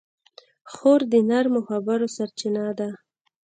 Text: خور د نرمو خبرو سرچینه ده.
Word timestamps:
خور 0.71 0.99
د 1.11 1.15
نرمو 1.29 1.61
خبرو 1.69 2.07
سرچینه 2.15 2.65
ده. 2.79 2.89